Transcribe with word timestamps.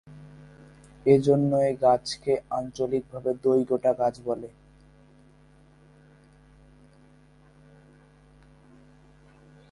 এজন্যে 1.05 1.59
এ 1.69 1.71
গাছকে 1.81 2.33
আঞ্চলিকভাবে 2.49 3.31
দই-গোটা 3.43 3.91
গাছ 3.93 4.15
বলে। 4.25 4.49